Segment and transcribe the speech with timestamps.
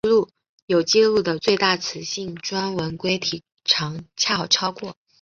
[0.65, 4.95] 有纪录的最大雌性钻纹龟体长恰好超过。